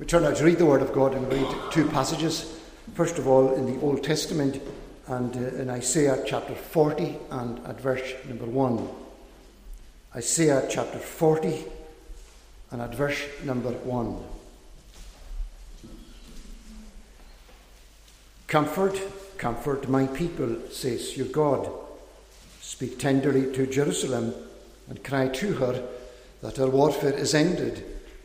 [0.00, 2.58] We turn now to read the Word of God and read two passages.
[2.94, 4.58] First of all, in the Old Testament
[5.06, 8.88] and uh, in Isaiah chapter 40 and at verse number 1.
[10.16, 11.64] Isaiah chapter 40
[12.70, 14.24] and at verse number 1.
[18.46, 18.98] Comfort,
[19.36, 21.70] comfort my people, says your God.
[22.62, 24.32] Speak tenderly to Jerusalem
[24.88, 25.86] and cry to her
[26.40, 27.84] that her warfare is ended,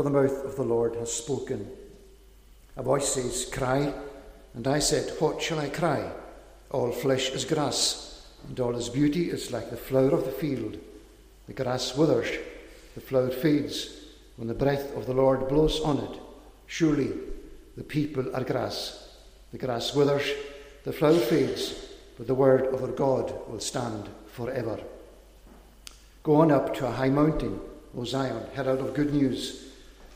[0.00, 1.70] for the mouth of the Lord has spoken.
[2.78, 3.92] A voice says, Cry.
[4.54, 6.10] And I said, What shall I cry?
[6.70, 10.78] All flesh is grass, and all its beauty is like the flower of the field.
[11.48, 12.30] The grass withers,
[12.94, 13.90] the flower fades,
[14.36, 16.18] when the breath of the Lord blows on it.
[16.66, 17.12] Surely
[17.76, 19.18] the people are grass.
[19.52, 20.30] The grass withers,
[20.84, 21.74] the flower fades,
[22.16, 24.80] but the word of our God will stand forever.
[26.22, 27.60] Go on up to a high mountain,
[27.94, 29.66] O Zion, herald of good news.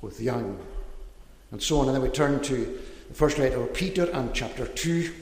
[0.00, 0.58] with young.
[1.50, 1.86] And so on.
[1.86, 5.12] And then we turn to the first letter of Peter and chapter 2.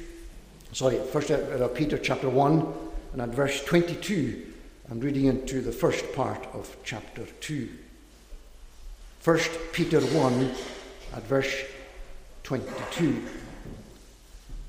[0.73, 2.75] Sorry, first letter of Peter chapter 1
[3.13, 4.53] and at verse 22.
[4.91, 7.69] I'm reading into the first part of chapter 2.
[9.21, 10.53] First Peter 1
[11.15, 11.65] at verse
[12.45, 13.23] 22.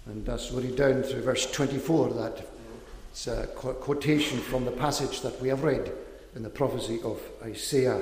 [0.07, 2.47] And as we read down through verse 24, that
[3.11, 5.91] it's a quotation from the passage that we have read
[6.35, 8.01] in the prophecy of Isaiah.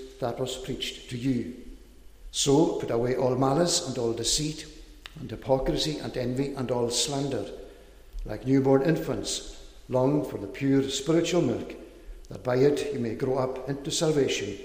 [0.21, 1.53] that was preached to you.
[2.31, 4.65] So put away all malice and all deceit,
[5.19, 7.45] and hypocrisy and envy and all slander.
[8.23, 11.75] Like newborn infants, long for the pure spiritual milk,
[12.29, 14.57] that by it you may grow up into salvation,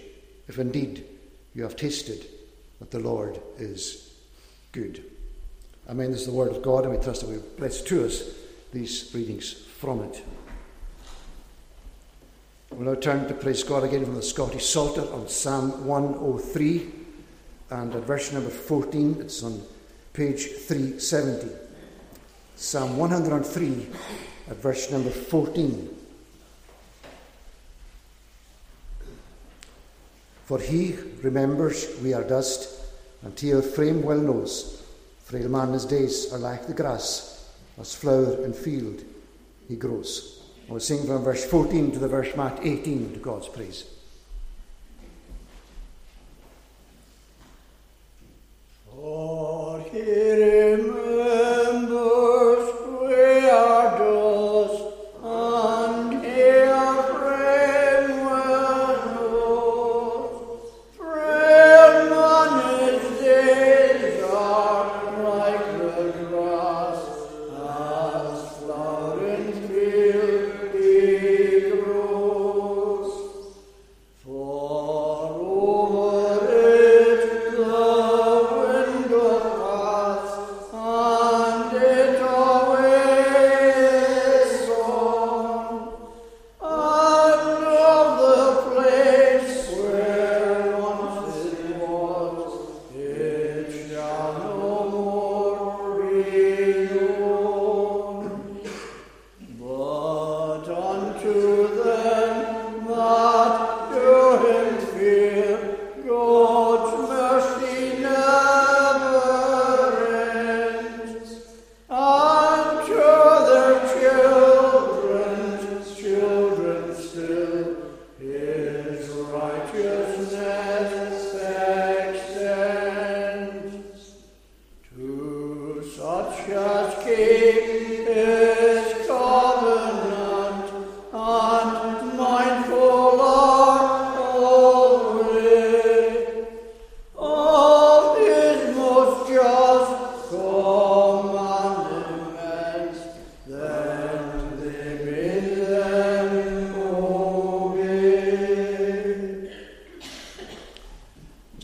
[0.46, 1.04] if indeed
[1.54, 2.26] you have tasted
[2.78, 4.14] that the Lord is
[4.72, 5.02] good.
[5.88, 6.10] Amen.
[6.10, 8.34] This is the word of God, and we trust that we bless to us
[8.72, 10.22] these readings from it.
[12.70, 16.92] We'll now turn to praise God again from the Scottish Psalter on Psalm 103
[17.70, 19.62] and at verse number 14, it's on
[20.12, 21.48] page 370.
[22.56, 23.86] Psalm 103
[24.50, 25.96] at verse number 14.
[30.44, 32.68] For he remembers we are dust,
[33.22, 34.82] and he our frame well knows.
[35.24, 37.50] Frail man, his days are like the grass,
[37.80, 39.02] as flower and field
[39.68, 40.35] he grows.
[40.68, 43.84] We'll sing from verse 14 to the verse 18 to God's praise.
[48.90, 51.55] For hear.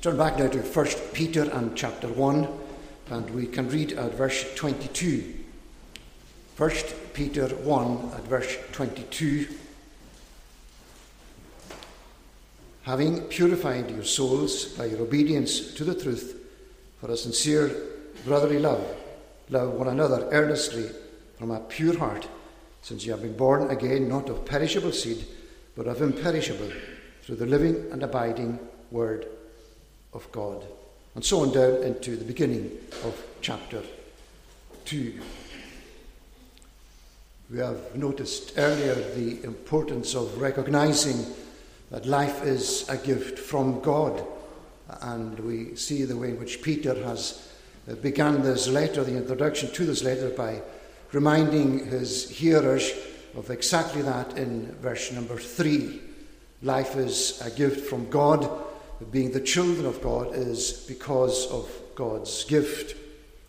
[0.02, 2.48] He back now to 1 Peter and chapter 1,
[3.10, 5.32] and we can read at verse 22.
[6.56, 6.70] 1
[7.14, 9.46] Peter 1 at verse 22.
[12.82, 16.36] Having purified your souls by your obedience to the truth,
[17.00, 17.70] for a sincere
[18.24, 18.84] brotherly love,
[19.50, 20.90] love one another earnestly
[21.38, 22.26] from a pure heart,
[22.80, 25.24] since you have been born again, not of perishable seed,
[25.76, 26.72] but of imperishable,
[27.22, 28.58] through the living and abiding
[28.90, 29.28] Word
[30.12, 30.64] of God.
[31.14, 32.70] And so on down into the beginning
[33.04, 33.82] of chapter
[34.84, 35.20] 2.
[37.50, 41.26] We have noticed earlier the importance of recognizing
[41.90, 44.24] that life is a gift from God.
[45.02, 47.52] And we see the way in which Peter has
[48.00, 50.62] begun this letter, the introduction to this letter, by
[51.12, 52.90] reminding his hearers
[53.36, 56.00] of exactly that in verse number 3.
[56.62, 58.50] Life is a gift from God
[59.10, 62.96] being the children of God is because of God's gift.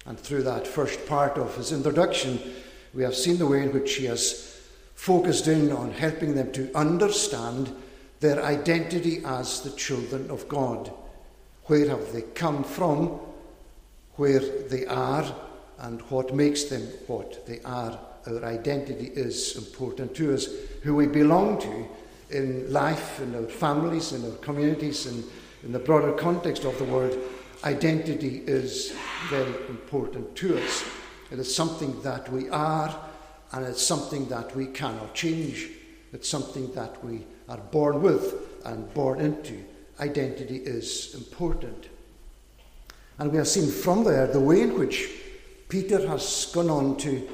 [0.05, 2.39] And through that first part of his introduction,
[2.93, 4.59] we have seen the way in which he has
[4.95, 7.75] focused in on helping them to understand
[8.19, 10.91] their identity as the children of God.
[11.65, 13.19] Where have they come from,
[14.15, 15.25] where they are,
[15.79, 17.99] and what makes them what they are.
[18.25, 20.47] Our identity is important to us,
[20.83, 21.87] who we belong to
[22.29, 25.23] in life, in our families, in our communities, and
[25.63, 27.17] in the broader context of the word,
[27.63, 28.93] identity is
[29.29, 30.83] very important to us.
[31.31, 32.93] It is something that we are,
[33.53, 35.69] and it's something that we cannot change.
[36.11, 39.63] It's something that we are born with and born into.
[39.99, 41.87] Identity is important.
[43.17, 45.09] And we have seen from there the way in which
[45.69, 47.27] Peter has gone on to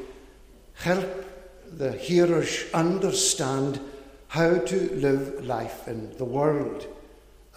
[0.76, 1.26] help
[1.72, 3.80] the hearers understand
[4.28, 6.88] how to live life in the world.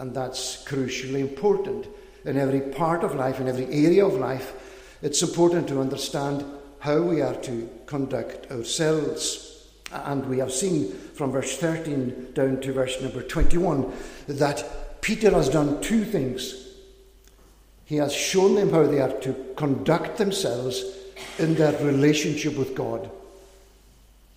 [0.02, 1.86] And that's crucially important.
[2.24, 4.52] In every part of life, in every area of life,
[5.00, 6.44] it's important to understand
[6.80, 9.68] how we are to conduct ourselves.
[9.92, 13.92] And we have seen from verse 13 down to verse number 21
[14.26, 16.66] that Peter has done two things.
[17.84, 20.82] He has shown them how they are to conduct themselves
[21.38, 23.08] in their relationship with God.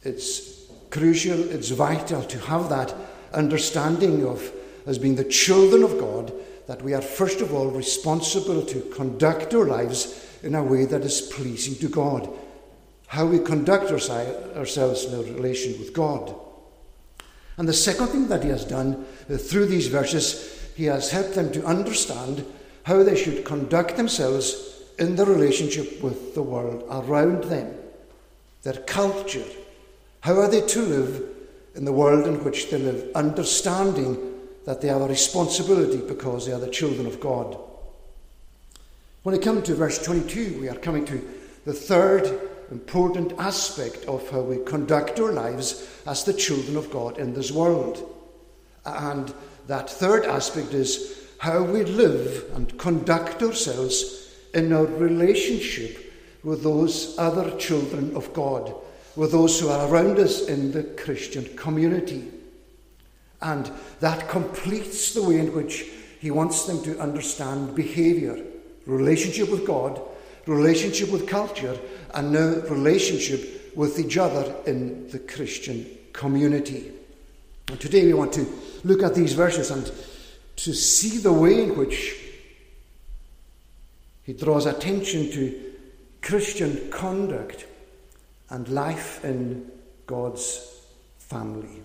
[0.03, 2.93] It's crucial, it's vital to have that
[3.33, 4.51] understanding of
[4.85, 6.33] as being the children of God,
[6.67, 11.01] that we are first of all responsible to conduct our lives in a way that
[11.01, 12.29] is pleasing to God.
[13.07, 16.35] How we conduct ourselves in our relation with God.
[17.57, 21.35] And the second thing that he has done uh, through these verses, he has helped
[21.35, 22.45] them to understand
[22.83, 27.73] how they should conduct themselves in their relationship with the world around them,
[28.63, 29.45] their culture.
[30.21, 31.29] How are they to live
[31.75, 34.34] in the world in which they live, understanding
[34.65, 37.57] that they have a responsibility because they are the children of God.
[39.23, 41.27] When we come to verse 22, we are coming to
[41.65, 47.17] the third important aspect of how we conduct our lives as the children of God
[47.17, 48.11] in this world.
[48.85, 49.33] And
[49.67, 57.17] that third aspect is how we live and conduct ourselves in our relationship with those
[57.17, 58.73] other children of God,
[59.15, 62.31] with those who are around us in the Christian community.
[63.45, 65.85] And that completes the way in which
[66.19, 68.43] he wants them to understand behavior,
[68.87, 70.01] relationship with God,
[70.47, 71.77] relationship with culture,
[72.15, 76.91] and now relationship with each other in the Christian community.
[77.67, 78.51] And today we want to
[78.83, 79.91] look at these verses and
[80.55, 82.15] to see the way in which
[84.23, 85.73] he draws attention to
[86.23, 87.67] Christian conduct
[88.49, 89.69] and life in
[90.07, 90.81] God's
[91.19, 91.84] family.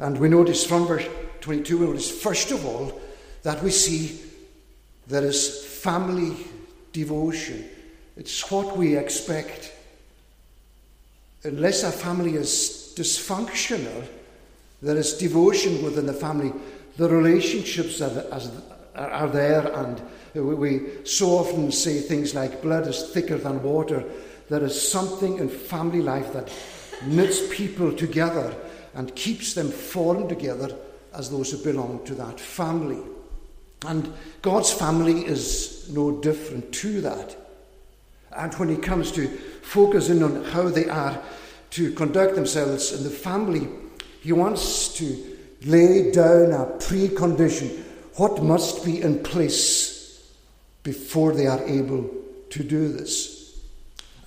[0.00, 1.06] And we notice from verse
[1.42, 2.98] 22, we notice first of all
[3.42, 4.18] that we see
[5.06, 6.36] there is family
[6.92, 7.68] devotion.
[8.16, 9.72] It's what we expect.
[11.44, 14.06] Unless a family is dysfunctional,
[14.82, 16.52] there is devotion within the family.
[16.96, 18.50] The relationships are,
[18.94, 20.00] are there, and
[20.34, 24.04] we so often say things like blood is thicker than water.
[24.48, 26.50] There is something in family life that
[27.06, 28.54] knits people together
[28.94, 30.76] and keeps them formed together
[31.14, 33.00] as those who belong to that family.
[33.86, 37.36] And God's family is no different to that.
[38.36, 39.26] And when He comes to
[39.62, 41.20] focus in on how they are
[41.70, 43.68] to conduct themselves in the family,
[44.20, 47.84] He wants to lay down a precondition
[48.16, 50.30] what must be in place
[50.82, 52.10] before they are able
[52.50, 53.60] to do this.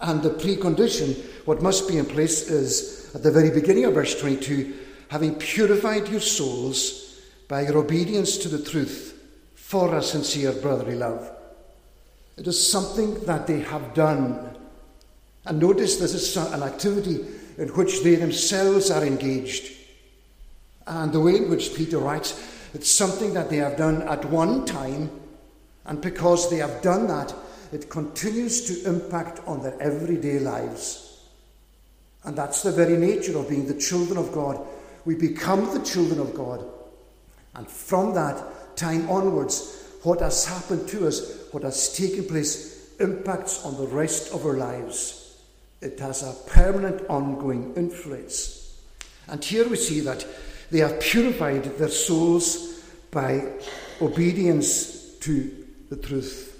[0.01, 1.15] And the precondition,
[1.45, 4.73] what must be in place, is at the very beginning of verse 22,
[5.09, 9.19] having purified your souls by your obedience to the truth
[9.55, 11.29] for a sincere brotherly love.
[12.37, 14.55] It is something that they have done.
[15.45, 17.25] And notice this is an activity
[17.57, 19.71] in which they themselves are engaged.
[20.87, 24.65] And the way in which Peter writes, it's something that they have done at one
[24.65, 25.11] time,
[25.85, 27.35] and because they have done that,
[27.71, 31.02] it continues to impact on their everyday lives.
[32.25, 34.65] And that's the very nature of being the children of God.
[35.05, 36.63] We become the children of God.
[37.55, 43.65] And from that time onwards, what has happened to us, what has taken place, impacts
[43.65, 45.37] on the rest of our lives.
[45.81, 48.81] It has a permanent, ongoing influence.
[49.27, 50.25] And here we see that
[50.71, 53.53] they have purified their souls by
[54.01, 56.52] obedience to the truth.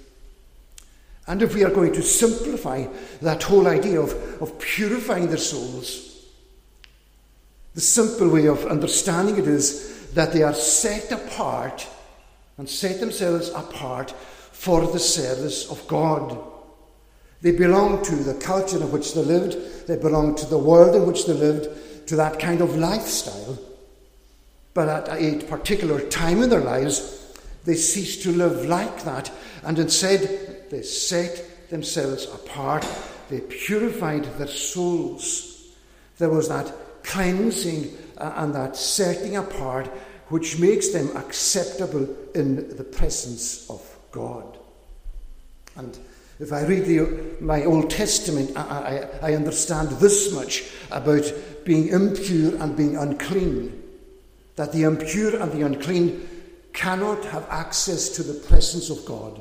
[1.26, 2.86] And if we are going to simplify
[3.22, 4.12] that whole idea of,
[4.42, 6.26] of purifying their souls,
[7.74, 11.86] the simple way of understanding it is that they are set apart
[12.56, 14.12] and set themselves apart
[14.52, 16.38] for the service of God.
[17.42, 21.06] They belong to the culture in which they lived, they belong to the world in
[21.06, 23.58] which they lived, to that kind of lifestyle.
[24.72, 27.23] But at a particular time in their lives,
[27.64, 29.30] they ceased to live like that,
[29.62, 32.86] and instead they set themselves apart.
[33.30, 35.72] They purified their souls.
[36.18, 39.86] There was that cleansing uh, and that setting apart
[40.28, 44.58] which makes them acceptable in the presence of God.
[45.76, 45.96] And
[46.40, 51.30] if I read the, my Old Testament, I, I, I understand this much about
[51.64, 53.82] being impure and being unclean
[54.56, 56.28] that the impure and the unclean
[56.74, 59.40] cannot have access to the presence of God.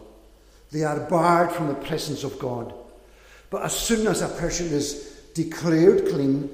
[0.71, 2.73] They are barred from the presence of God.
[3.49, 6.49] But as soon as a person is declared clean,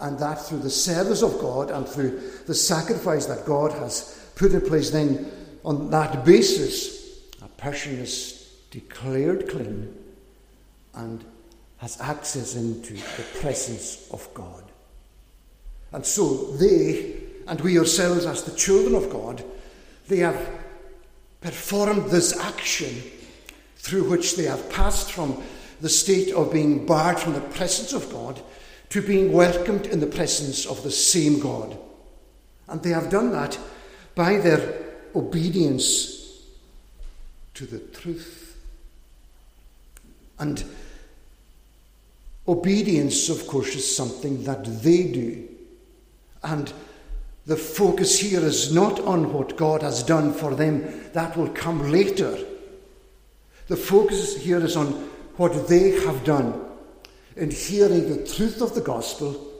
[0.00, 4.52] and that through the service of God and through the sacrifice that God has put
[4.52, 5.30] in place, then
[5.64, 9.94] on that basis, a person is declared clean
[10.94, 11.24] and
[11.78, 14.64] has access into the presence of God.
[15.92, 19.44] And so they and we ourselves, as the children of God,
[20.08, 20.48] they have
[21.40, 23.02] performed this action
[23.76, 25.42] through which they have passed from
[25.80, 28.40] the state of being barred from the presence of God
[28.90, 31.76] to being welcomed in the presence of the same God.
[32.68, 33.58] And they have done that
[34.14, 34.84] by their
[35.14, 36.42] obedience
[37.54, 38.56] to the truth.
[40.38, 40.64] And
[42.46, 45.48] obedience, of course, is something that they do.
[46.42, 46.72] And
[47.46, 51.92] the focus here is not on what God has done for them, that will come
[51.92, 52.36] later.
[53.68, 54.88] The focus here is on
[55.36, 56.60] what they have done
[57.36, 59.52] in hearing the truth of the gospel,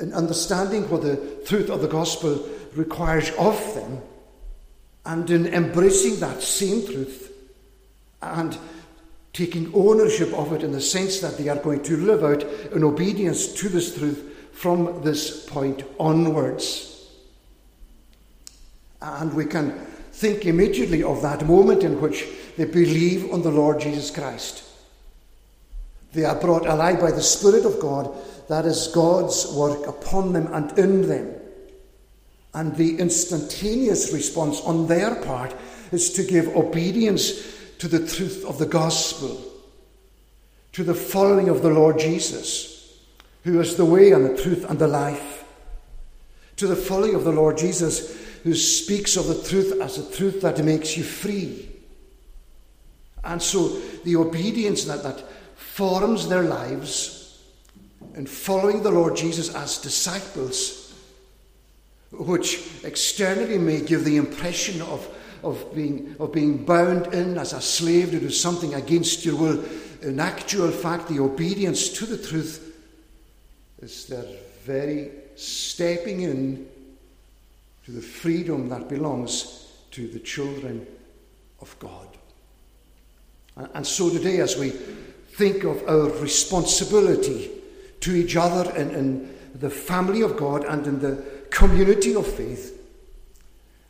[0.00, 2.44] in understanding what the truth of the gospel
[2.74, 4.00] requires of them,
[5.04, 7.32] and in embracing that same truth
[8.20, 8.58] and
[9.32, 12.82] taking ownership of it in the sense that they are going to live out in
[12.82, 16.95] obedience to this truth from this point onwards.
[19.00, 19.72] And we can
[20.12, 22.24] think immediately of that moment in which
[22.56, 24.64] they believe on the Lord Jesus Christ.
[26.12, 28.14] They are brought alive by the Spirit of God.
[28.48, 31.34] That is God's work upon them and in them.
[32.54, 35.54] And the instantaneous response on their part
[35.92, 39.38] is to give obedience to the truth of the gospel,
[40.72, 42.98] to the following of the Lord Jesus,
[43.44, 45.44] who is the way and the truth and the life,
[46.56, 50.40] to the following of the Lord Jesus who speaks of the truth as a truth
[50.40, 51.68] that makes you free.
[53.24, 55.24] And so the obedience that, that
[55.56, 57.42] forms their lives
[58.14, 60.94] in following the Lord Jesus as disciples,
[62.12, 65.12] which externally may give the impression of,
[65.42, 69.64] of, being, of being bound in as a slave to do something against your will,
[70.02, 72.62] in actual fact, the obedience to the truth
[73.82, 74.24] is their
[74.62, 76.68] very stepping in
[77.86, 80.84] to the freedom that belongs to the children
[81.60, 82.08] of God.
[83.74, 87.48] And so today, as we think of our responsibility
[88.00, 92.76] to each other in, in the family of God and in the community of faith,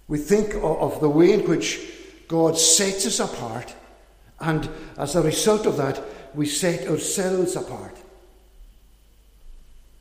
[0.09, 1.81] we think of, of the way in which
[2.29, 3.75] God sets us apart,
[4.41, 6.03] and as a result of that,
[6.35, 7.97] we set ourselves apart.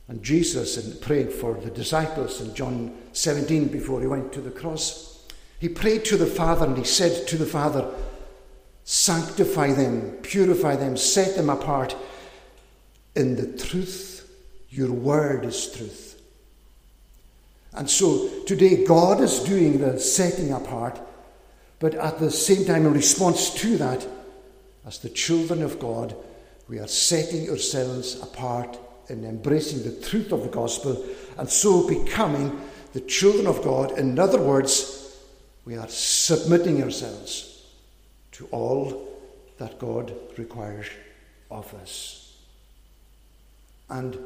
[0.08, 4.50] And Jesus, in praying for the disciples in John 17 before he went to the
[4.50, 5.26] cross,
[5.58, 7.88] he prayed to the Father and he said to the Father,
[8.84, 11.96] Sanctify them, purify them, set them apart
[13.16, 14.30] in the truth.
[14.70, 16.20] Your word is truth.
[17.72, 21.00] And so today, God is doing the setting apart
[21.78, 24.06] But at the same time, in response to that,
[24.86, 26.16] as the children of God,
[26.68, 31.04] we are setting ourselves apart in embracing the truth of the gospel
[31.38, 32.60] and so becoming
[32.96, 33.98] the children of God.
[33.98, 35.14] In other words,
[35.66, 37.62] we are submitting ourselves
[38.32, 39.20] to all
[39.58, 40.86] that God requires
[41.50, 42.38] of us.
[43.90, 44.18] And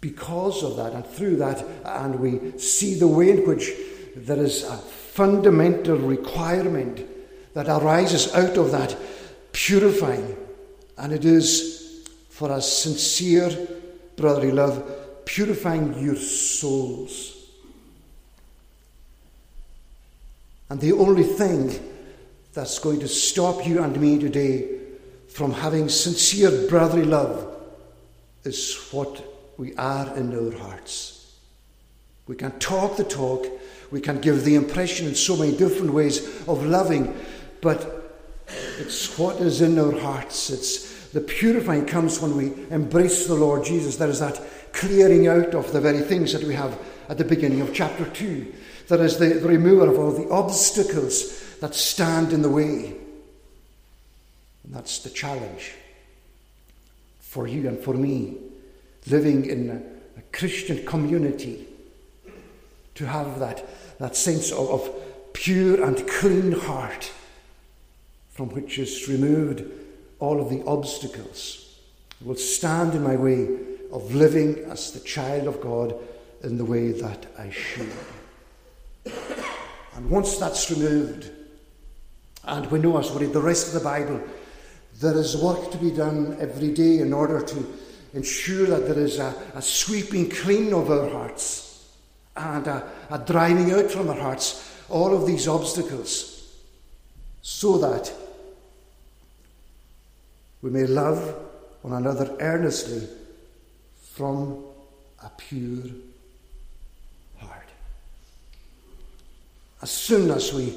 [0.00, 3.70] because of that and through that, and we see the way in which
[4.16, 7.06] there is a fundamental requirement
[7.52, 8.96] that arises out of that
[9.52, 10.34] purifying,
[10.96, 13.68] and it is for a sincere
[14.16, 17.33] brotherly love, purifying your souls.
[20.74, 21.72] And the only thing
[22.52, 24.80] that's going to stop you and me today
[25.28, 27.46] from having sincere brotherly love
[28.42, 29.22] is what
[29.56, 31.36] we are in our hearts.
[32.26, 33.46] We can talk the talk,
[33.92, 37.16] we can give the impression in so many different ways of loving,
[37.60, 38.18] but
[38.80, 40.50] it's what is in our hearts.
[40.50, 43.94] It's the purifying comes when we embrace the Lord Jesus.
[43.94, 46.76] There is that clearing out of the very things that we have
[47.08, 48.52] at the beginning of chapter 2.
[48.88, 52.96] There is the, the of all the obstacles that stand in the way.
[54.64, 55.74] And that's the challenge
[57.20, 58.36] for you and for me,
[59.06, 61.66] living in a, a Christian community,
[62.94, 63.66] to have that,
[63.98, 67.12] that sense of, of pure and clean heart
[68.30, 69.64] from which is removed
[70.20, 71.78] all of the obstacles.
[72.20, 73.48] It will stand in my way
[73.92, 75.94] of living as the child of God
[76.44, 77.90] in the way that I should.
[79.96, 81.30] And once that's removed,
[82.44, 84.20] and we know as we read the rest of the Bible,
[85.00, 87.66] there is work to be done every day in order to
[88.12, 91.88] ensure that there is a, a sweeping clean of our hearts
[92.36, 96.34] and a, a driving out from our hearts all of these obstacles
[97.42, 98.12] so that
[100.62, 101.34] we may love
[101.82, 103.06] one another earnestly
[104.14, 104.64] from
[105.22, 105.90] a pure
[107.38, 107.68] heart.
[109.84, 110.72] As soon as we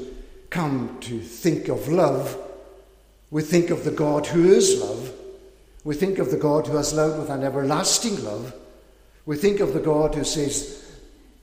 [0.50, 2.38] come to think of love,
[3.32, 5.14] we think of the God who is love.
[5.86, 8.54] We think of the God who has loved with an everlasting love.
[9.26, 10.94] We think of the God who says,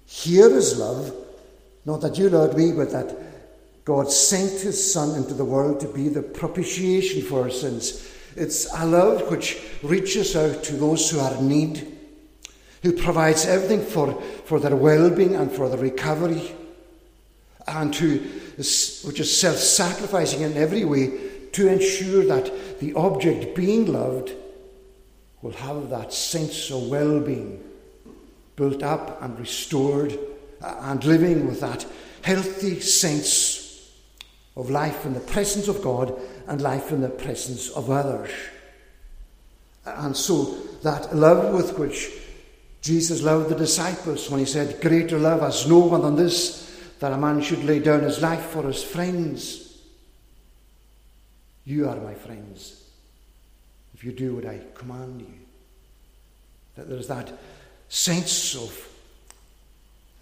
[0.05, 1.11] Here is love,
[1.87, 3.17] not that you loved me, but that
[3.87, 8.13] God sent his Son into the world to be the propitiation for our sins.
[8.37, 11.97] It's a love which reaches out to those who are in need,
[12.83, 16.55] who provides everything for, for their well being and for their recovery,
[17.67, 18.19] and who
[18.57, 21.11] which is self sacrificing in every way
[21.53, 24.33] to ensure that the object being loved
[25.43, 27.63] will have that sense of well being
[28.57, 30.19] built up and restored
[30.61, 31.87] and living with that
[32.23, 33.91] healthy sense
[34.57, 36.15] of life in the presence of God
[36.47, 38.31] and life in the presence of others.
[39.85, 42.11] And so that love with which
[42.81, 46.64] Jesus loved the disciples when he said, Greater love has no one than this,
[47.05, 49.77] that a man should lay down his life for his friends.
[51.67, 52.83] You are my friends
[53.93, 55.35] if you do what I command you.
[56.77, 57.31] That there's that
[57.91, 58.89] sense of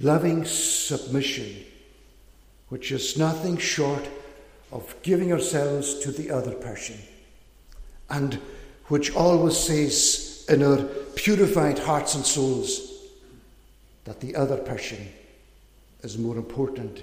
[0.01, 1.64] loving submission,
[2.68, 4.09] which is nothing short
[4.73, 6.99] of giving ourselves to the other person,
[8.11, 8.40] and
[8.88, 10.83] which always says in our
[11.14, 13.05] purified hearts and souls
[14.03, 14.99] that the other person
[16.02, 17.02] is more important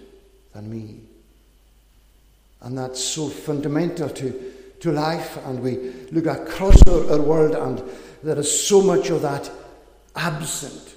[0.54, 1.00] than me.
[2.62, 5.38] And that's so fundamental to, to life.
[5.46, 7.82] And we look across our, our world, and
[8.24, 9.50] there is so much of that
[10.16, 10.96] absent.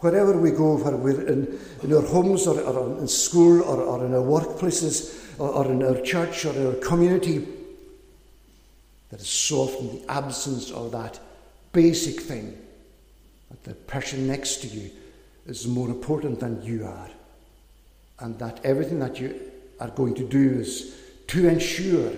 [0.00, 4.04] Wherever we go, whether we're in, in our homes or, or in school or, or
[4.04, 7.46] in our workplaces or, or in our church or our community,
[9.10, 11.20] there is so often the absence of that
[11.72, 12.58] basic thing
[13.50, 14.90] that the person next to you
[15.46, 17.10] is more important than you are.
[18.20, 19.40] And that everything that you
[19.80, 20.96] are going to do is
[21.28, 22.12] to ensure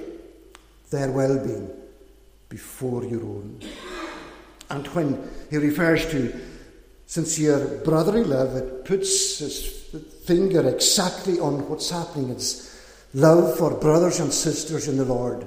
[0.90, 1.70] their well being
[2.48, 3.60] before your own.
[4.70, 6.40] And when he refers to
[7.06, 9.66] sincere brotherly love, it puts his
[10.24, 12.30] finger exactly on what's happening.
[12.30, 12.80] It's
[13.14, 15.46] love for brothers and sisters in the Lord.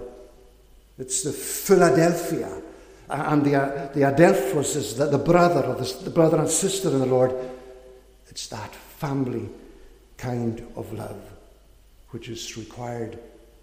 [0.98, 2.62] It's the Philadelphia.
[3.10, 7.00] And the, uh, the Adelphos is the, the brother, the, the brother and sister in
[7.00, 7.34] the Lord.
[8.30, 9.50] It's that family
[10.18, 11.22] kind of love
[12.10, 13.20] which is required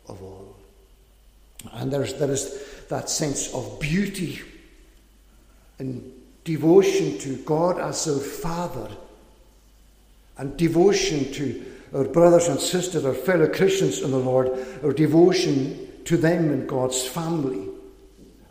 [0.08, 0.56] of all.
[1.72, 4.40] And there's, there is that sense of beauty
[5.78, 6.12] and
[6.44, 8.90] devotion to God as our Father,
[10.36, 14.50] and devotion to our brothers and sisters, our fellow Christians in the Lord,
[14.82, 17.68] our devotion to them in God's family.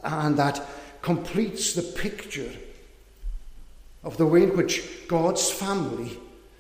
[0.03, 0.65] And that
[1.01, 2.49] completes the picture
[4.03, 6.17] of the way in which God's family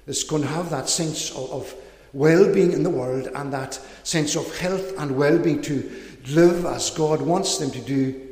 [0.07, 1.75] is going to have that sense of, of
[2.13, 5.91] well being in the world and that sense of health and well being to
[6.29, 8.29] live as God wants them to do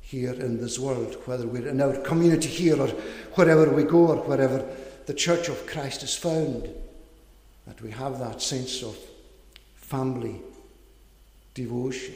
[0.00, 2.88] here in this world, whether we're in our community here or
[3.34, 4.64] wherever we go or wherever
[5.06, 6.68] the Church of Christ is found,
[7.66, 8.96] that we have that sense of
[9.74, 10.40] family
[11.54, 12.14] devotion.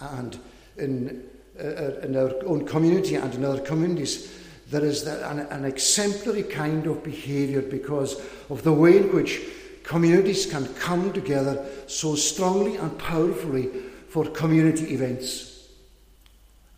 [0.00, 0.38] And
[0.76, 1.24] in,
[1.58, 4.38] uh, in our own community and in other communities,
[4.70, 9.40] there is an, an exemplary kind of behaviour because of the way in which
[9.84, 13.68] communities can come together so strongly and powerfully
[14.08, 15.68] for community events.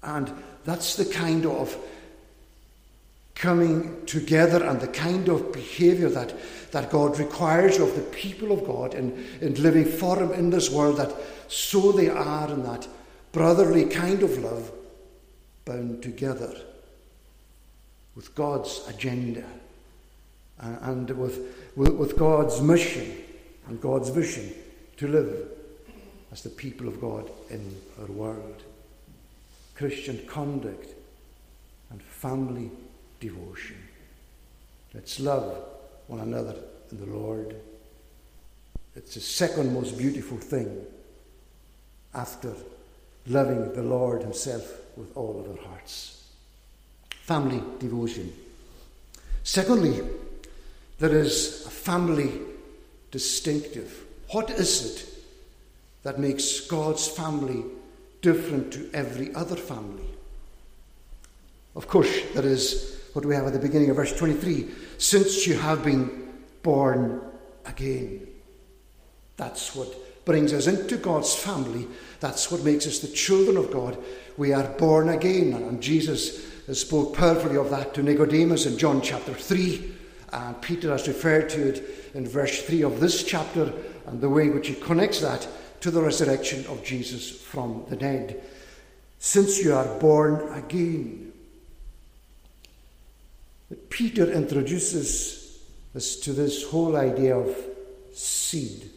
[0.03, 0.31] And
[0.65, 1.75] that's the kind of
[3.35, 6.35] coming together and the kind of behaviour that,
[6.73, 10.71] that God requires of the people of God in, in living for Him in this
[10.71, 11.15] world, that
[11.47, 12.87] so they are in that
[13.33, 14.71] brotherly kind of love
[15.65, 16.55] bound together
[18.19, 19.45] with God's agenda
[20.59, 23.17] and with, with, God's mission
[23.69, 24.53] and God's vision
[24.97, 25.47] to live
[26.33, 28.65] as the people of God in our world.
[29.77, 30.89] Christian conduct
[31.91, 32.73] and family
[33.21, 33.77] devotion.
[34.95, 35.57] Let's love
[36.09, 36.57] one another
[36.91, 37.55] in the Lord.
[38.97, 40.85] It's the second most beautiful thing
[42.15, 42.53] after
[43.29, 44.65] loving the Lord Himself
[44.97, 46.18] with all of our hearts.
[47.29, 48.33] Family devotion.
[49.45, 50.01] Secondly,
[50.99, 52.33] there is a family
[53.11, 54.05] distinctive.
[54.31, 55.09] What is it
[56.05, 57.65] that makes God's family
[58.21, 60.05] different to every other family.
[61.75, 65.55] Of course, there is what we have at the beginning of verse 23 since you
[65.59, 67.21] have been born
[67.67, 68.27] again.
[69.37, 71.87] That's what brings us into God's family.
[72.21, 73.97] That's what makes us the children of God.
[74.37, 75.53] We are born again.
[75.53, 79.95] And Jesus spoke powerfully of that to Nicodemus in John chapter 3.
[80.33, 83.73] And Peter has referred to it in verse 3 of this chapter
[84.07, 85.49] and the way in which he connects that
[85.81, 88.43] to the resurrection of Jesus from the dead.
[89.19, 91.33] Since you are born again.
[93.89, 95.61] Peter introduces
[95.95, 97.57] us to this whole idea of
[98.13, 98.91] seed.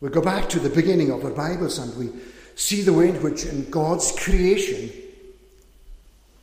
[0.00, 2.10] We go back to the beginning of our Bibles and we
[2.56, 4.90] see the way in which, in God's creation,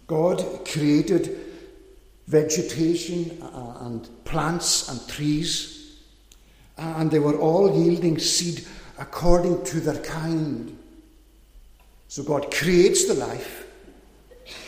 [0.10, 1.38] God created
[2.28, 5.80] vegetation uh, and plants and trees
[6.80, 8.66] and they were all yielding seed
[8.98, 10.78] according to their kind.
[12.08, 13.68] So God creates the life,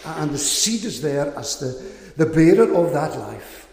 [0.06, 3.68] and the seed is there as the, the bearer of that life.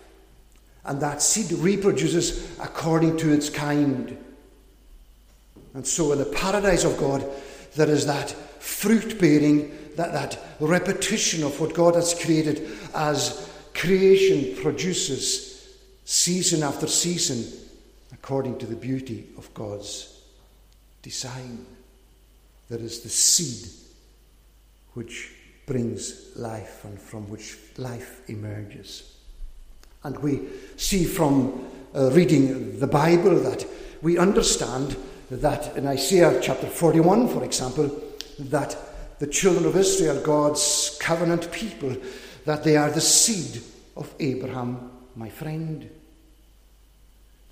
[0.85, 4.16] And that seed reproduces according to its kind.
[5.74, 7.28] And so in the paradise of God,
[7.74, 14.55] there is that fruit bearing, that, that repetition of what God has created as creation
[14.63, 17.45] produces season after season
[18.13, 20.23] according to the beauty of God's
[21.03, 21.67] design.
[22.71, 23.73] There is the seed
[24.95, 25.33] which
[25.67, 29.17] brings life and from which life emerges.
[30.05, 30.43] And we
[30.77, 33.67] see from uh, reading the Bible that
[34.01, 34.97] we understand
[35.29, 37.91] that in Isaiah chapter 41, for example,
[38.39, 38.77] that
[39.18, 41.96] the children of Israel, God's covenant people,
[42.44, 43.62] that they are the seed
[43.96, 45.90] of Abraham, my friend.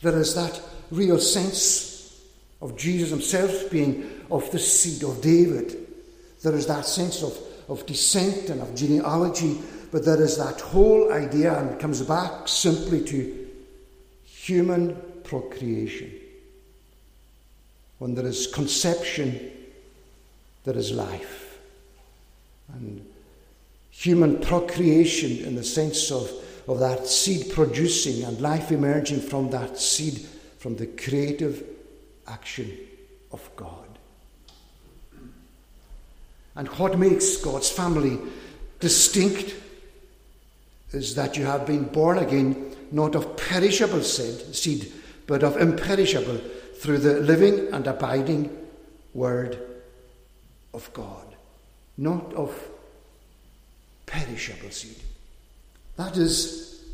[0.03, 2.23] There is that real sense
[2.63, 5.77] of Jesus himself being of the seed of David.
[6.43, 7.37] There is that sense of,
[7.69, 9.59] of descent and of genealogy,
[9.91, 13.49] but there is that whole idea, and it comes back simply to
[14.25, 16.13] human procreation.
[17.99, 19.51] When there is conception,
[20.65, 21.46] there is life.
[22.73, 23.07] And
[23.91, 26.31] human procreation in the sense of
[26.69, 30.27] of that seed producing and life emerging from that seed,
[30.59, 31.65] from the creative
[32.27, 32.77] action
[33.31, 33.87] of God.
[36.57, 38.19] And what makes God's family
[38.81, 39.55] distinct
[40.91, 44.93] is that you have been born again, not of perishable seed,
[45.27, 46.41] but of imperishable,
[46.79, 48.51] through the living and abiding
[49.15, 49.59] Word
[50.75, 51.26] of God,
[51.97, 52.69] not of
[54.07, 54.97] perishable seed.
[55.97, 56.85] That is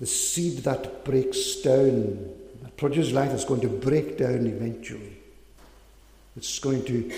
[0.00, 2.30] the seed that breaks down,
[2.62, 5.18] that produces life that's going to break down eventually.
[6.36, 7.12] It's going to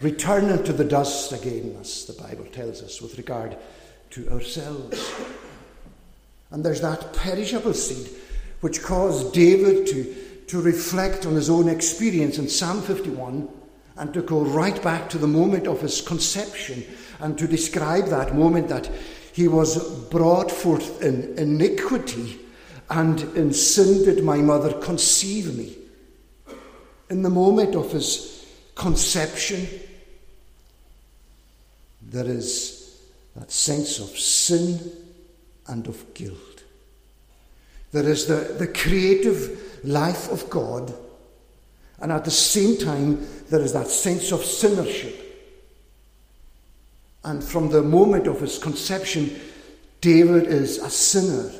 [0.00, 3.56] return into the dust again, as the Bible tells us, with regard
[4.10, 5.12] to ourselves.
[6.50, 8.08] And there's that perishable seed
[8.60, 10.14] which caused David to,
[10.48, 13.48] to reflect on his own experience in Psalm 51
[13.96, 16.84] and to go right back to the moment of his conception
[17.20, 18.90] and to describe that moment that
[19.32, 22.38] he was brought forth in iniquity
[22.90, 25.76] and in sin did my mother conceive me.
[27.08, 29.66] In the moment of his conception,
[32.02, 33.00] there is
[33.34, 34.78] that sense of sin
[35.66, 36.62] and of guilt.
[37.92, 40.92] There is the, the creative life of God,
[42.02, 45.14] and at the same time, there is that sense of sinnership.
[47.24, 49.40] And from the moment of his conception,
[50.00, 51.52] David is a sinner.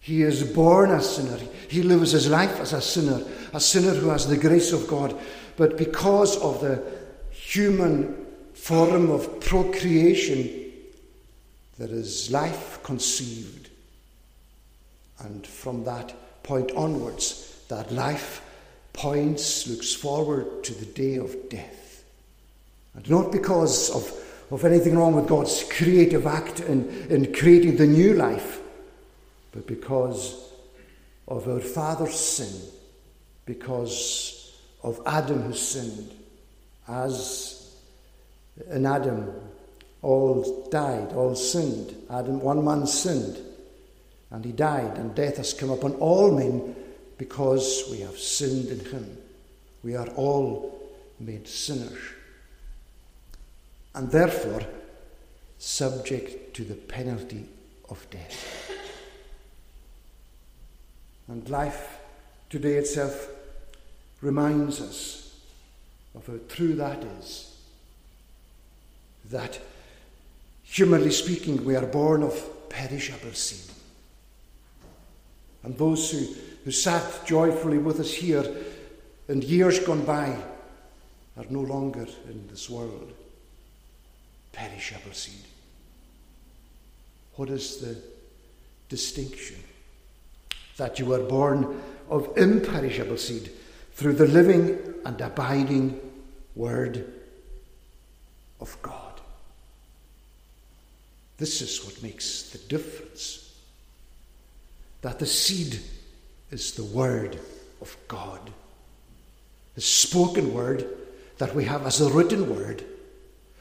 [0.00, 1.38] He is born a sinner.
[1.68, 5.16] He lives his life as a sinner, a sinner who has the grace of God.
[5.56, 6.82] But because of the
[7.30, 10.72] human form of procreation,
[11.78, 13.68] there is life conceived.
[15.20, 18.42] And from that point onwards, that life
[18.98, 22.02] points, looks forward to the day of death.
[22.94, 27.86] And not because of, of anything wrong with God's creative act in, in creating the
[27.86, 28.58] new life,
[29.52, 30.50] but because
[31.28, 32.70] of our father's sin,
[33.46, 36.10] because of Adam who sinned,
[36.88, 37.72] as
[38.68, 39.32] in Adam
[40.02, 41.94] all died, all sinned.
[42.10, 43.38] Adam, one man sinned,
[44.32, 46.74] and he died, and death has come upon all men
[47.18, 49.18] because we have sinned in him.
[49.82, 50.80] We are all
[51.20, 51.98] made sinners,
[53.94, 54.62] and therefore
[55.58, 57.44] subject to the penalty
[57.90, 58.70] of death.
[61.26, 61.98] And life
[62.48, 63.28] today itself
[64.20, 65.40] reminds us
[66.14, 67.56] of how true that is.
[69.30, 69.60] That,
[70.62, 73.74] humanly speaking, we are born of perishable seed.
[75.62, 76.26] And those who,
[76.68, 78.44] who sat joyfully with us here
[79.26, 80.36] in years gone by
[81.38, 83.10] are no longer in this world.
[84.52, 85.46] Perishable seed.
[87.36, 87.96] What is the
[88.90, 89.56] distinction?
[90.76, 93.50] that you were born of imperishable seed
[93.94, 95.98] through the living and abiding
[96.54, 97.10] Word
[98.60, 99.20] of God.
[101.38, 103.58] This is what makes the difference.
[105.00, 105.80] That the seed
[106.50, 107.38] is the Word
[107.80, 108.40] of God.
[109.74, 110.86] The spoken Word
[111.38, 112.84] that we have as a written Word.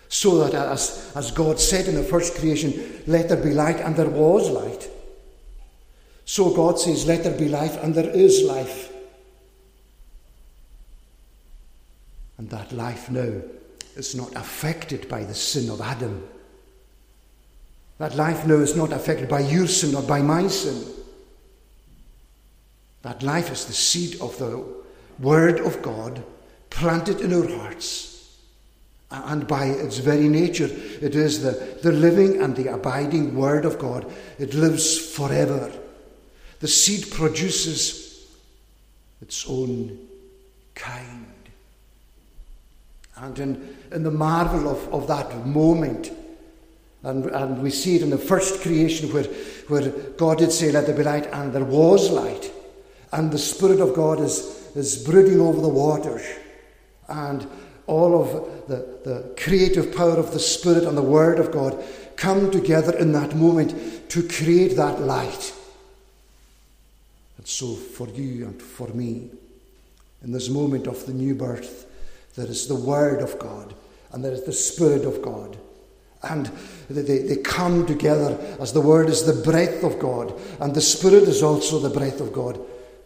[0.10, 3.95] So that, as, as God said in the first creation, let there be light, and
[3.95, 4.89] there was light.
[6.26, 8.91] So God says, Let there be life, and there is life.
[12.38, 13.41] And that life now
[13.95, 16.28] is not affected by the sin of Adam.
[17.97, 20.97] That life now is not affected by your sin or by my sin.
[23.08, 24.62] That life is the seed of the
[25.17, 26.22] Word of God
[26.70, 28.38] planted in our hearts.
[29.10, 33.80] And by its very nature, it is the, the living and the abiding Word of
[33.80, 34.12] God.
[34.38, 35.72] It lives forever.
[36.60, 38.28] The seed produces
[39.22, 40.06] its own
[40.76, 41.34] kind.
[43.15, 46.12] And in, in the marvel of, of that moment,
[47.04, 49.24] and, and we see it in the first creation where,
[49.70, 52.52] where God did say, Let there be light, and there was light.
[53.12, 56.26] And the Spirit of God is, is brooding over the waters.
[57.08, 57.48] And
[57.88, 61.82] all of the, the creative power of the Spirit and the Word of God
[62.17, 65.54] come together in that moment to create that light.
[67.38, 69.30] And so, for you and for me,
[70.24, 71.86] in this moment of the new birth,
[72.36, 73.74] there is the Word of God
[74.12, 75.58] and there is the Spirit of God.
[76.24, 76.48] And
[76.89, 81.24] they, they come together as the Word is the breath of God and the Spirit
[81.24, 82.60] is also the breath of God.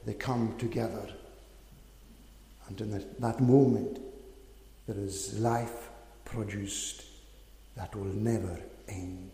[0.05, 1.07] They come together.
[2.67, 3.99] And in that, moment,
[4.87, 5.89] there is life
[6.25, 7.03] produced
[7.75, 9.31] that will never end.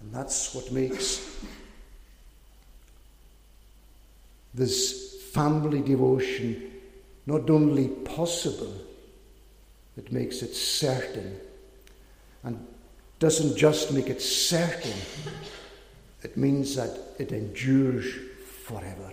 [0.00, 1.42] And that's what makes
[4.52, 6.70] this family devotion
[7.26, 8.74] not only possible,
[9.96, 11.40] it makes it certain.
[12.42, 12.66] And
[13.18, 14.92] doesn't just make it certain,
[16.22, 18.14] it means that it endures
[18.64, 19.12] forever.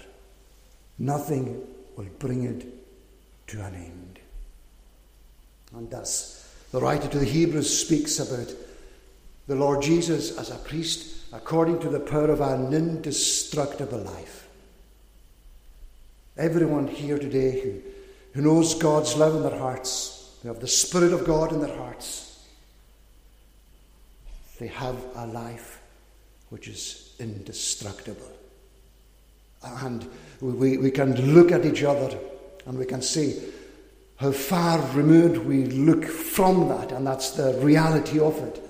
[0.97, 1.61] Nothing
[1.97, 2.65] will bring it
[3.47, 4.19] to an end.
[5.75, 8.53] And thus, the writer to the Hebrews speaks about
[9.47, 14.47] the Lord Jesus as a priest according to the power of an indestructible life.
[16.37, 17.81] Everyone here today who,
[18.33, 21.75] who knows God's love in their hearts, they have the Spirit of God in their
[21.75, 22.45] hearts,
[24.59, 25.81] they have a life
[26.49, 28.31] which is indestructible.
[29.63, 30.07] And
[30.39, 32.17] we, we can look at each other
[32.65, 33.39] and we can see
[34.17, 38.61] how far removed we look from that, and that's the reality of it.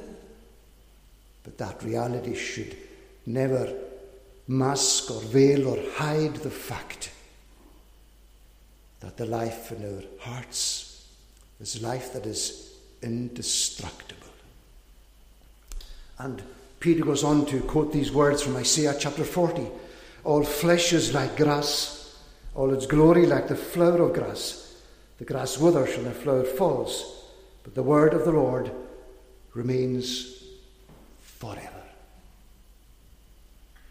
[1.43, 2.77] But that reality should
[3.25, 3.73] never
[4.47, 7.11] mask or veil or hide the fact
[9.01, 11.05] that the life in our hearts
[11.59, 14.27] is life that is indestructible.
[16.17, 16.41] And
[16.79, 19.67] Peter goes on to quote these words from Isaiah chapter 40
[20.23, 22.17] All flesh is like grass,
[22.53, 24.81] all its glory like the flower of grass.
[25.17, 27.25] The grass withers and the flower falls,
[27.63, 28.71] but the word of the Lord
[29.53, 30.43] remains
[31.19, 31.83] forever.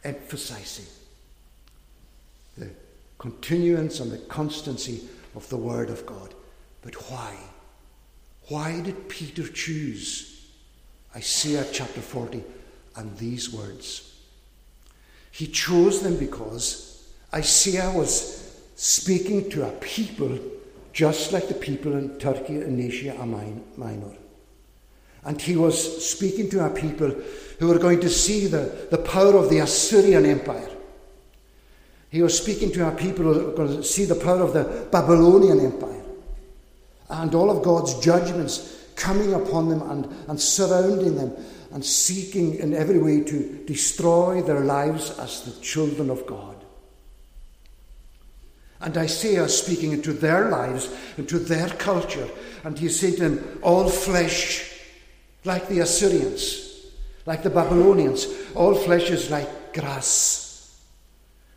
[0.03, 0.87] Emphasizing
[2.57, 2.71] the
[3.19, 5.03] continuance and the constancy
[5.35, 6.35] of the Word of God.
[6.83, 7.37] But why?
[8.49, 10.51] Why did Peter choose
[11.15, 12.43] Isaiah chapter 40
[12.97, 14.10] and these words?
[15.31, 20.39] He chose them because Isaiah was speaking to a people
[20.93, 23.15] just like the people in Turkey and Asia
[23.77, 24.17] Minor.
[25.25, 27.15] And he was speaking to a people
[27.59, 30.69] who were going to see the, the power of the Assyrian Empire.
[32.09, 34.89] He was speaking to a people who were going to see the power of the
[34.91, 36.03] Babylonian Empire.
[37.09, 41.33] And all of God's judgments coming upon them and, and surrounding them
[41.73, 46.57] and seeking in every way to destroy their lives as the children of God.
[48.81, 52.29] And Isaiah speaking into their lives, into their culture,
[52.65, 54.81] and he said to them, All flesh
[55.45, 56.87] like the Assyrians,
[57.27, 58.27] like the Babylonians.
[58.55, 60.83] All flesh is like grass.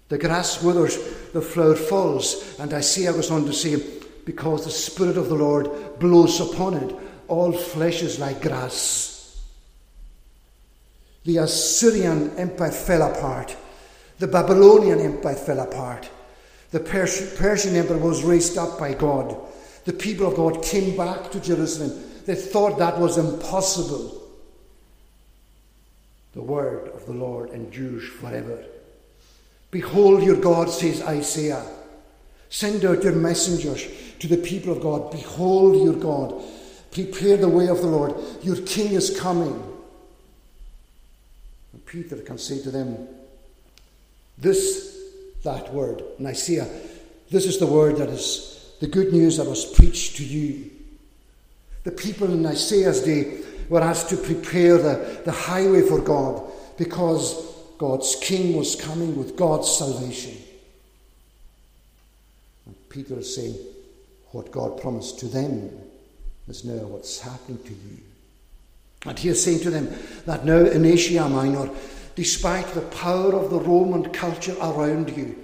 [0.10, 0.98] The grass withers,
[1.32, 2.60] the flower falls.
[2.60, 3.82] And Isaiah goes on to say,
[4.26, 6.96] Because the Spirit of the Lord blows upon it,
[7.30, 9.13] all flesh is like grass.
[11.26, 13.56] The Assyrian Empire fell apart.
[14.20, 16.10] The Babylonian Empire fell apart.
[16.72, 19.38] The Persian Empire was raised up by God.
[19.86, 24.22] The people of God came back to Jerusalem they thought that was impossible.
[26.34, 28.64] The word of the Lord endures forever.
[29.72, 31.66] Behold your God, says Isaiah.
[32.50, 33.88] Send out your messengers
[34.20, 35.12] to the people of God.
[35.12, 36.44] Behold your God.
[36.92, 38.16] Prepare the way of the Lord.
[38.44, 39.73] Your king is coming.
[41.94, 43.08] Peter can say to them,
[44.40, 45.00] This,
[45.44, 46.68] that word, in Isaiah,
[47.30, 50.72] this is the word that is the good news that was preached to you.
[51.84, 57.36] The people in Isaiah's day were asked to prepare the, the highway for God because
[57.78, 60.36] God's king was coming with God's salvation.
[62.66, 63.56] And Peter is saying,
[64.32, 65.70] what God promised to them
[66.48, 68.13] is now what's happening to you.
[69.06, 69.94] And he is saying to them
[70.26, 71.70] that now in Asia Minor,
[72.16, 75.36] despite the power of the Roman culture around you,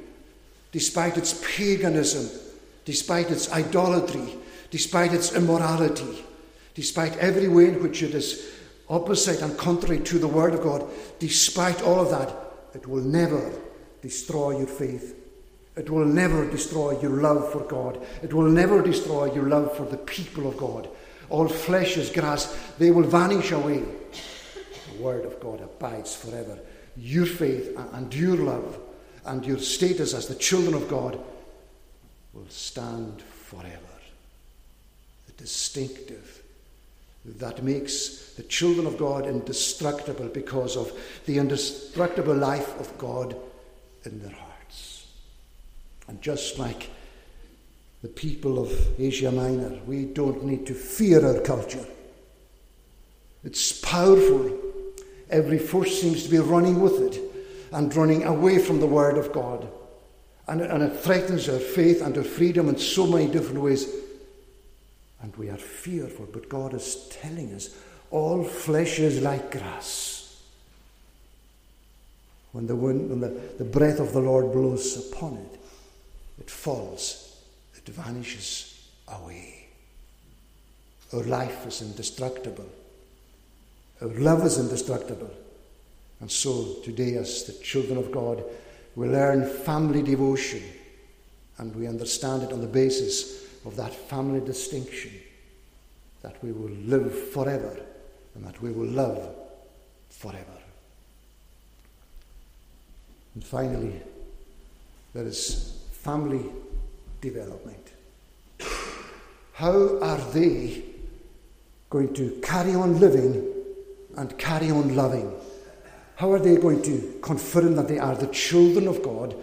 [0.72, 2.30] despite its paganism,
[2.86, 4.38] despite its idolatry,
[4.72, 6.24] despite its immorality,
[6.76, 8.52] despite every way in which it is
[8.88, 12.34] opposite and contrary to the Word of God, despite all of that,
[12.74, 13.52] it will never
[14.02, 15.16] destroy your faith.
[15.76, 18.06] It will never destroy your love for God.
[18.22, 20.90] It will never destroy your love for the people of God.
[21.30, 23.80] All flesh is grass, they will vanish away.
[23.80, 26.58] The Word of God abides forever.
[26.98, 28.80] Your faith and your love
[29.26, 31.20] and your status as the children of God
[32.34, 33.78] will stand forever.
[35.28, 36.44] The distinctive
[37.26, 40.92] that makes the children of God indestructible because of
[41.26, 43.36] the indestructible life of God
[44.06, 45.08] in their hearts.
[46.08, 46.90] And just like
[48.02, 51.86] the people of Asia Minor, we don't need to fear our culture.
[53.44, 54.58] It's powerful.
[55.30, 57.22] Every force seems to be running with it
[57.72, 59.68] and running away from the Word of God.
[60.48, 63.88] And, and it threatens our faith and our freedom in so many different ways
[65.22, 66.28] and we are fearful.
[66.32, 67.76] But God is telling us
[68.12, 70.42] all flesh is like grass.
[72.52, 75.60] When the wind, when the, the breath of the Lord blows upon it,
[76.40, 77.29] it falls,
[77.90, 79.68] vanishes away.
[81.14, 82.70] Our life is indestructible.
[84.02, 85.32] Our love is indestructible.
[86.22, 88.44] And so today, as the children of God,
[88.96, 90.64] we learn family devotion
[91.58, 95.12] and we understand it on the basis of that family distinction,
[96.22, 97.78] that we will live forever
[98.36, 99.36] and that we will love
[100.10, 100.46] forever.
[103.36, 104.02] And finally,
[105.14, 106.46] there is family
[107.22, 107.94] development.
[109.54, 110.84] How are they
[111.90, 113.46] going to carry on living
[114.16, 115.34] and carry on loving?
[116.16, 119.36] How are they going to confirm that they are the children of God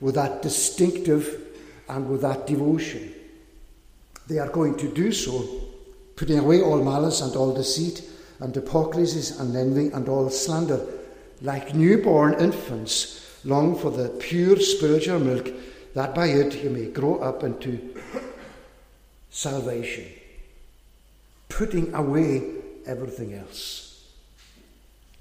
[0.00, 1.40] with that distinctive
[1.88, 3.12] and with that devotion?
[4.28, 5.48] They are going to do so,
[6.16, 8.02] putting away all malice and all deceit
[8.40, 10.84] and hypocrisies and envy and all slander.
[11.42, 15.48] Like newborn infants, long for the pure spiritual milk,
[15.96, 17.94] that by it you may grow up into
[19.30, 20.04] salvation,
[21.48, 22.42] putting away
[22.84, 24.04] everything else.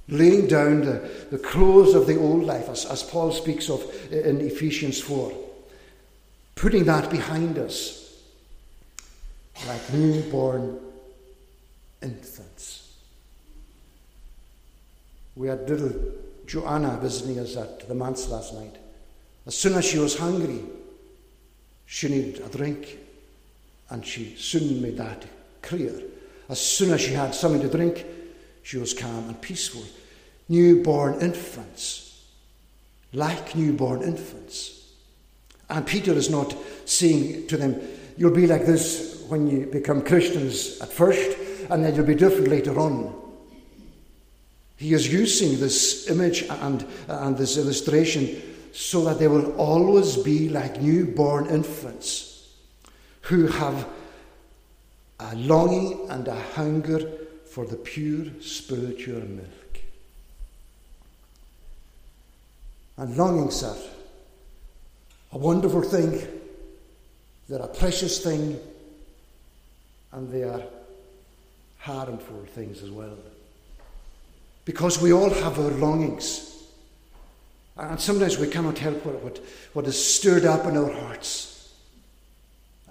[0.09, 4.41] Laying down the, the clothes of the old life, as, as Paul speaks of in
[4.41, 5.31] Ephesians 4,
[6.55, 8.21] putting that behind us
[9.67, 10.77] like newborn
[12.03, 12.97] infants.
[15.37, 15.93] We had little
[16.45, 18.75] Joanna visiting us at the manse last night.
[19.47, 20.61] As soon as she was hungry,
[21.85, 22.97] she needed a drink,
[23.89, 25.25] and she soon made that
[25.61, 25.93] clear.
[26.49, 28.05] As soon as she had something to drink,
[28.63, 29.83] she was calm and peaceful.
[30.49, 32.23] Newborn infants,
[33.13, 34.91] like newborn infants.
[35.69, 37.79] And Peter is not saying to them,
[38.17, 41.37] You'll be like this when you become Christians at first,
[41.69, 43.13] and then you'll be different later on.
[44.77, 48.41] He is using this image and, and this illustration
[48.75, 52.49] so that they will always be like newborn infants
[53.21, 53.87] who have
[55.17, 56.99] a longing and a hunger
[57.49, 59.79] for the pure spiritual milk.
[62.97, 63.77] And longings are
[65.31, 66.27] a wonderful thing,
[67.47, 68.59] they're a precious thing,
[70.11, 70.63] and they are
[71.79, 73.17] harmful things as well.
[74.65, 76.54] Because we all have our longings.
[77.77, 79.39] And sometimes we cannot help what, what,
[79.73, 81.73] what is stirred up in our hearts.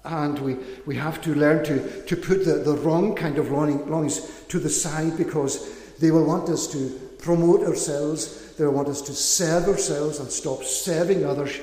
[0.05, 3.89] And we, we have to learn to, to put the, the wrong kind of longing,
[3.89, 8.89] longings to the side because they will want us to promote ourselves, they will want
[8.89, 11.59] us to serve ourselves and stop serving others.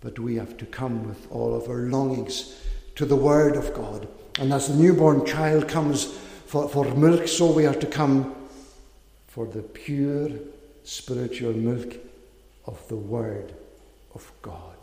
[0.00, 2.56] But we have to come with all of our longings
[2.94, 4.06] to the Word of God.
[4.38, 6.04] And as the newborn child comes
[6.46, 8.36] for, for milk, so we are to come
[9.38, 10.30] for the pure
[10.82, 11.94] spiritual milk
[12.66, 13.54] of the Word
[14.12, 14.76] of God.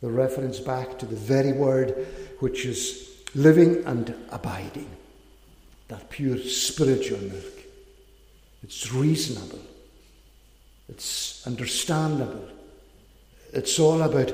[0.00, 2.06] The reference back to the very Word
[2.38, 4.88] which is living and abiding,
[5.88, 7.52] that pure spiritual milk.
[8.62, 9.60] It's reasonable,
[10.88, 12.48] it's understandable,
[13.52, 14.32] it's all about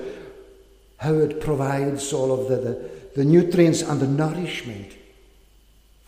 [0.98, 4.97] how it provides all of the, the, the nutrients and the nourishment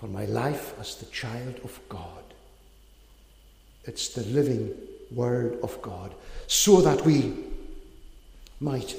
[0.00, 2.24] for my life as the child of God.
[3.84, 4.74] It's the living
[5.10, 6.14] Word of God,
[6.46, 7.34] so that we
[8.60, 8.94] might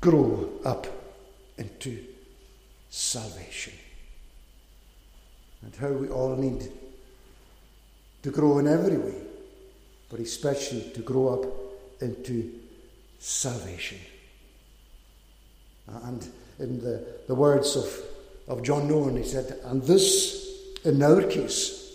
[0.00, 0.86] grow up
[1.56, 2.04] into
[2.90, 3.74] salvation.
[5.62, 6.72] And how we all need
[8.22, 9.20] to grow in every way,
[10.10, 12.52] but especially to grow up into
[13.18, 13.98] salvation.
[15.86, 16.26] And
[16.58, 17.86] in the, the words of,
[18.48, 21.92] of John Owen, he said, And this, in our case,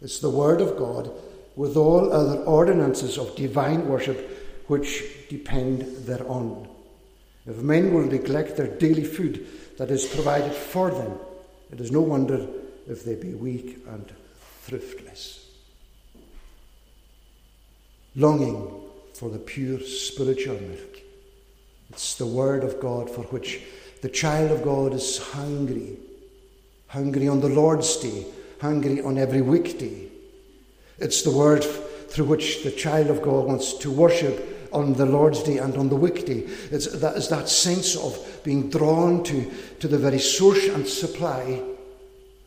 [0.00, 1.10] is the Word of God
[1.54, 6.68] with all other ordinances of divine worship which depend thereon.
[7.46, 9.46] If men will neglect their daily food
[9.78, 11.18] that is provided for them,
[11.70, 12.46] it is no wonder
[12.88, 14.12] if they be weak and
[14.66, 15.44] thriftless.
[18.14, 18.82] Longing
[19.14, 21.00] for the pure spiritual milk.
[21.90, 23.60] It's the Word of God for which
[24.06, 25.98] the child of God is hungry.
[26.86, 28.24] Hungry on the Lord's Day,
[28.60, 30.06] hungry on every weekday.
[30.98, 35.42] It's the Word through which the child of God wants to worship on the Lord's
[35.42, 36.42] Day and on the weekday.
[36.70, 39.50] It's that, it's that sense of being drawn to,
[39.80, 41.60] to the very source and supply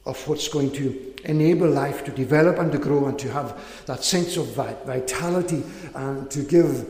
[0.05, 4.05] of what's going to enable life to develop and to grow and to have that
[4.05, 5.62] sense of vitality
[5.93, 6.88] and to give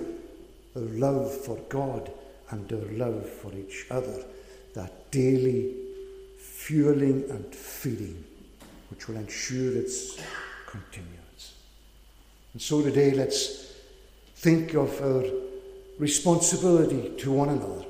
[0.75, 2.11] a love for God
[2.51, 4.25] and our love for each other,
[4.73, 5.75] that daily
[6.37, 8.23] fueling and feeding
[8.89, 10.19] which will ensure its
[10.67, 11.53] continuance.
[12.53, 13.73] And so today, let's
[14.35, 15.23] think of our
[15.99, 17.85] responsibility to one another.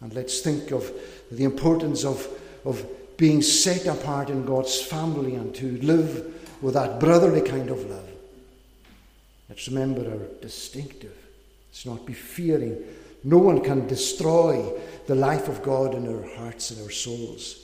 [0.00, 0.90] And let's think of
[1.30, 2.26] the importance of,
[2.64, 7.84] of being set apart in God's family and to live with that brotherly kind of
[7.88, 8.08] love.
[9.48, 11.16] Let's remember our distinctive.
[11.70, 12.76] Let's not be fearing
[13.28, 14.72] no one can destroy
[15.06, 17.62] the life of God in our hearts and our souls.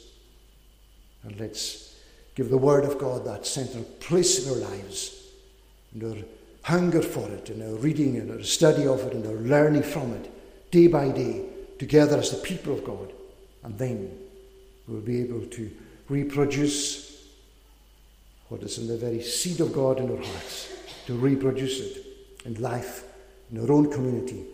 [1.22, 1.96] And let's
[2.34, 5.22] give the Word of God that central place in our lives,
[5.94, 6.22] and our
[6.62, 10.12] hunger for it, and our reading and our study of it, and our learning from
[10.12, 10.30] it,
[10.70, 11.46] day by day,
[11.78, 13.12] together as the people of God.
[13.62, 14.18] And then
[14.86, 15.70] we'll be able to
[16.10, 17.26] reproduce
[18.48, 20.68] what is in the very seed of God in our hearts,
[21.06, 22.04] to reproduce it
[22.44, 23.04] in life,
[23.50, 24.44] in our own community,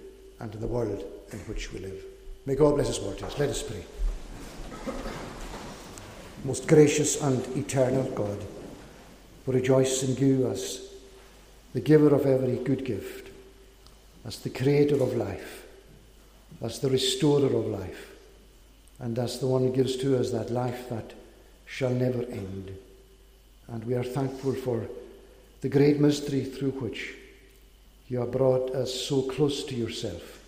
[0.41, 2.03] and in the world in which we live.
[2.47, 3.39] May God bless His word to us.
[3.39, 3.85] Let us pray.
[6.45, 8.39] Most gracious and eternal God,
[9.47, 10.89] we rejoice in you as
[11.75, 13.29] the giver of every good gift,
[14.25, 15.67] as the creator of life,
[16.63, 18.11] as the restorer of life,
[18.99, 21.13] and as the one who gives to us that life that
[21.67, 22.77] shall never end.
[23.69, 24.87] And we are thankful for
[25.61, 27.15] the great mystery through which
[28.11, 30.43] you have brought us so close to yourself,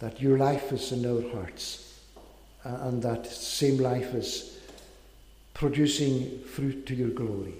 [0.00, 2.00] that your life is in our hearts,
[2.64, 4.58] and that same life is
[5.54, 7.54] producing fruit to your glory.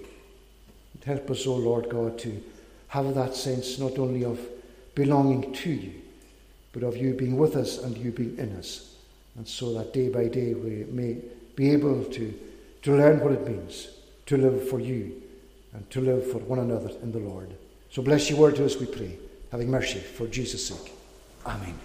[1.05, 2.43] Help us, O Lord God, to
[2.89, 4.41] have that sense not only of
[4.93, 5.93] belonging to you,
[6.73, 8.93] but of you being with us and you being in us.
[9.37, 11.17] And so that day by day we may
[11.55, 12.37] be able to,
[12.81, 13.87] to learn what it means
[14.25, 15.21] to live for you
[15.73, 17.56] and to live for one another in the Lord.
[17.89, 19.17] So bless your word to us, we pray,
[19.51, 20.93] having mercy for Jesus' sake.
[21.45, 21.77] Amen.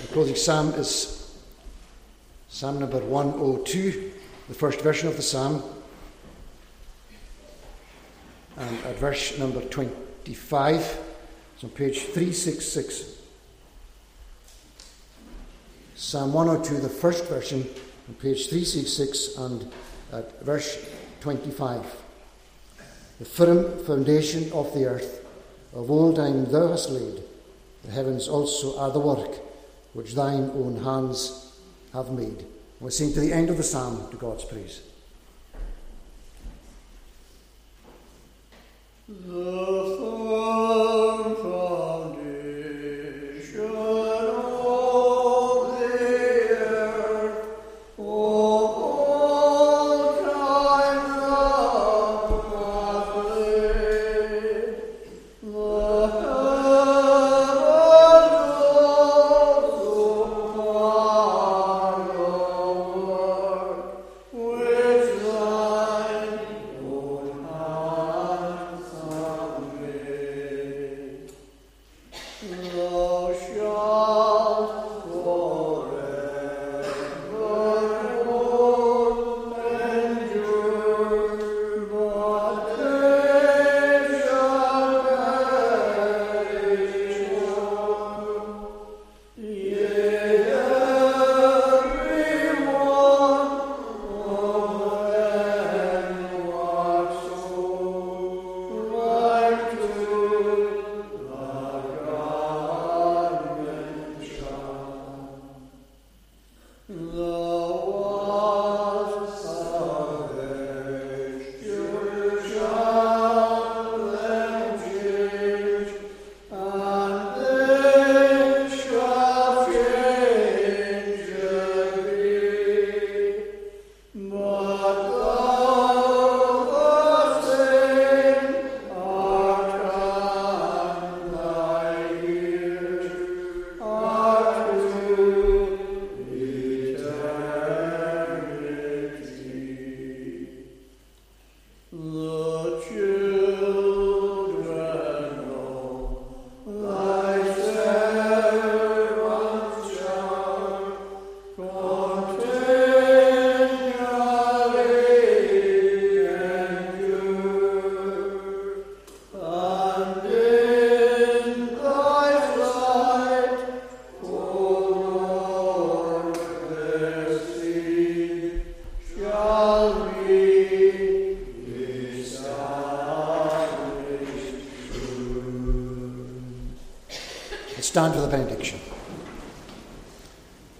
[0.00, 1.20] The closing psalm is
[2.60, 4.12] Psalm number 102,
[4.48, 5.62] the first version of the psalm.
[8.56, 10.98] And at verse number 25,
[11.54, 13.18] it's on page 366.
[15.94, 17.60] Psalm 102, the first version,
[18.08, 19.72] on page 366 and
[20.12, 20.78] at verse
[21.20, 21.84] 25.
[23.18, 25.24] The firm foundation of the earth,
[25.74, 27.22] of old time thou hast laid,
[27.84, 29.38] the heavens also are the work
[29.92, 31.58] which thine own hands
[31.92, 32.46] have made.
[32.80, 34.80] We sing to the end of the psalm to God's praise.
[39.08, 41.19] The firm